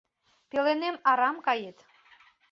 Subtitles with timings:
[0.49, 1.77] —Пеленем арам кает.